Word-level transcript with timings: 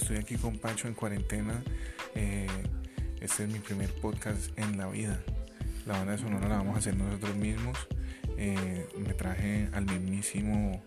estoy 0.00 0.16
aquí 0.16 0.36
con 0.36 0.58
Pacho 0.58 0.88
en 0.88 0.94
cuarentena. 0.94 1.60
Eh, 2.14 2.46
este 3.20 3.44
es 3.44 3.50
mi 3.50 3.58
primer 3.58 3.92
podcast 4.00 4.56
en 4.58 4.78
la 4.78 4.86
vida. 4.86 5.20
La 5.86 5.94
banda 5.94 6.12
de 6.12 6.18
sonora 6.18 6.48
la 6.48 6.56
vamos 6.58 6.76
a 6.76 6.78
hacer 6.78 6.96
nosotros 6.96 7.34
mismos. 7.36 7.76
Eh, 8.36 8.86
me 8.96 9.12
traje 9.14 9.68
al 9.72 9.84
mismísimo 9.86 10.82